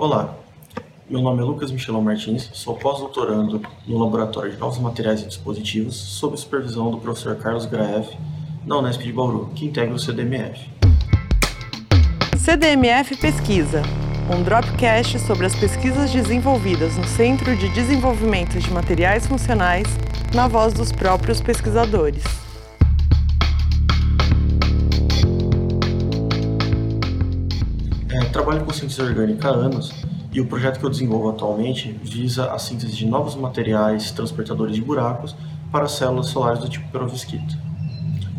[0.00, 0.34] Olá,
[1.10, 5.94] meu nome é Lucas Michelão Martins, sou pós-doutorando no Laboratório de Novos Materiais e Dispositivos,
[5.94, 8.16] sob supervisão do professor Carlos Graeff,
[8.64, 10.70] na Unesp de Bauru, que integra o CDMF.
[12.38, 13.82] CDMF Pesquisa,
[14.34, 19.86] um dropcast sobre as pesquisas desenvolvidas no Centro de Desenvolvimento de Materiais Funcionais,
[20.34, 22.49] na voz dos próprios pesquisadores.
[28.40, 29.92] Trabalho com síntese orgânica há anos
[30.32, 34.80] e o projeto que eu desenvolvo atualmente visa a síntese de novos materiais transportadores de
[34.80, 35.36] buracos
[35.70, 37.58] para células solares do tipo perovskita.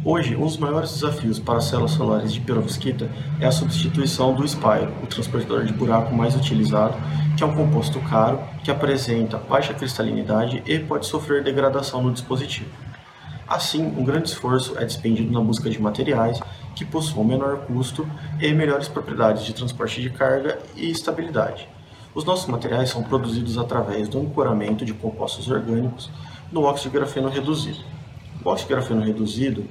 [0.04, 4.44] Hoje, um dos maiores desafios para as células solares de perovskita é a substituição do
[4.44, 6.98] espiro, o transportador de buraco mais utilizado,
[7.38, 12.72] que é um composto caro que apresenta baixa cristalinidade e pode sofrer degradação no dispositivo.
[13.48, 16.40] Assim, um grande esforço é despendido na busca de materiais
[16.75, 18.07] que possuam menor custo
[18.39, 21.67] e melhores propriedades de transporte de carga e estabilidade.
[22.13, 26.09] Os nossos materiais são produzidos através do ancoramento de compostos orgânicos
[26.52, 27.80] no óxido de grafeno reduzido.
[28.44, 29.66] O óxido de grafeno reduzido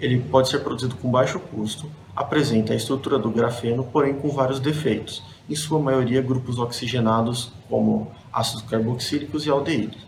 [0.00, 4.60] ele pode ser produzido com baixo custo, apresenta a estrutura do grafeno, porém com vários
[4.60, 10.06] defeitos, em sua maioria grupos oxigenados como ácidos carboxílicos e aldeídos.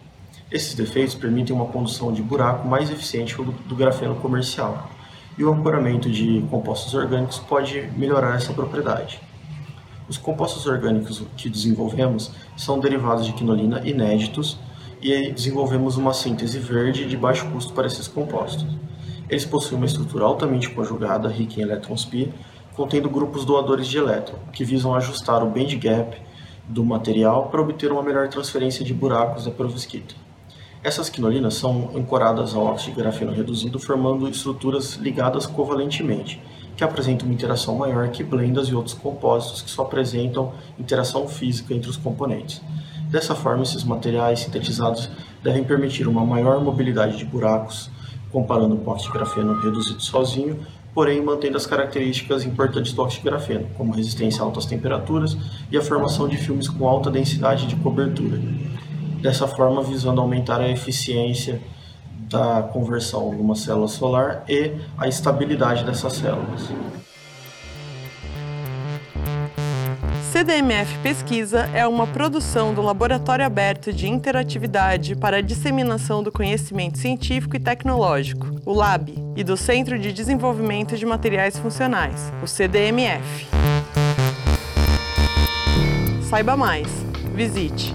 [0.50, 4.90] Esses defeitos permitem uma condução de buraco mais eficiente do grafeno comercial,
[5.38, 9.20] e o ancoramento de compostos orgânicos pode melhorar essa propriedade.
[10.08, 14.58] Os compostos orgânicos que desenvolvemos são derivados de quinolina inéditos
[15.00, 18.66] e desenvolvemos uma síntese verde de baixo custo para esses compostos.
[19.28, 22.32] Eles possuem uma estrutura altamente conjugada, rica em elétrons pi,
[22.74, 26.16] contendo grupos doadores de elétron, que visam ajustar o band gap
[26.66, 30.14] do material para obter uma melhor transferência de buracos da perovskita.
[30.82, 36.40] Essas quinolinas são ancoradas ao óxido de grafeno reduzido, formando estruturas ligadas covalentemente,
[36.76, 41.74] que apresentam uma interação maior que blendas e outros compósitos que só apresentam interação física
[41.74, 42.62] entre os componentes.
[43.10, 45.10] Dessa forma, esses materiais sintetizados
[45.42, 47.90] devem permitir uma maior mobilidade de buracos,
[48.30, 50.60] comparando com o óxido de grafeno reduzido sozinho,
[50.94, 55.36] porém mantendo as características importantes do óxido de grafeno, como resistência a altas temperaturas
[55.72, 58.38] e a formação de filmes com alta densidade de cobertura.
[59.20, 61.60] Dessa forma, visando aumentar a eficiência
[62.28, 66.68] da conversão de uma célula solar e a estabilidade dessas células.
[70.30, 76.98] CDMF Pesquisa é uma produção do Laboratório Aberto de Interatividade para a Disseminação do Conhecimento
[76.98, 83.48] Científico e Tecnológico, o LAB, e do Centro de Desenvolvimento de Materiais Funcionais, o CDMF.
[86.28, 86.86] Saiba mais.
[87.34, 87.94] Visite